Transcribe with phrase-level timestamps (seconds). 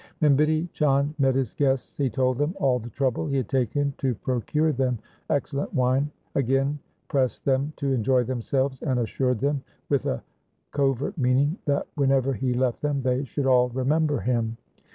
[0.17, 3.93] When Bidhi Chand met his guests he told them all the trouble he had taken
[3.99, 4.97] to procure them
[5.29, 10.23] excellent wine, again pressed them to enjoy themselves, and assured them, with a
[10.71, 14.57] covert meaning, that whenever he left them they should all remember him.